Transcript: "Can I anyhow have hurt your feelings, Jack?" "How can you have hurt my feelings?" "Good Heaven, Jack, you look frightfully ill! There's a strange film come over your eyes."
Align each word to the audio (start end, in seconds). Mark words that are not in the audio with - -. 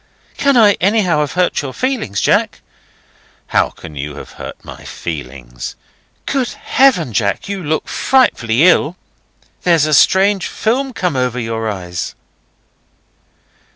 "Can 0.35 0.57
I 0.57 0.77
anyhow 0.81 1.19
have 1.19 1.33
hurt 1.33 1.61
your 1.61 1.75
feelings, 1.75 2.21
Jack?" 2.21 2.61
"How 3.49 3.69
can 3.69 3.95
you 3.95 4.15
have 4.15 4.31
hurt 4.31 4.65
my 4.65 4.83
feelings?" 4.83 5.75
"Good 6.25 6.49
Heaven, 6.53 7.13
Jack, 7.13 7.47
you 7.47 7.63
look 7.63 7.87
frightfully 7.87 8.65
ill! 8.67 8.97
There's 9.61 9.85
a 9.85 9.93
strange 9.93 10.47
film 10.47 10.91
come 10.91 11.15
over 11.15 11.39
your 11.39 11.69
eyes." 11.69 12.15